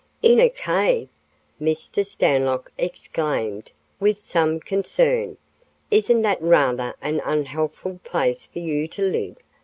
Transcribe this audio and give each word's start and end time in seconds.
"In 0.23 0.39
a 0.39 0.49
cave!" 0.49 1.09
Mr. 1.61 2.03
Stanlock 2.03 2.71
exclaimed 2.75 3.69
with 3.99 4.17
some 4.17 4.59
concern. 4.59 5.37
"Isn't 5.91 6.23
that 6.23 6.41
rather 6.41 6.95
an 7.03 7.21
unhealthful 7.23 7.99
place 8.03 8.47
for 8.47 8.57
you 8.57 8.87
to 8.87 9.03
live? 9.03 9.35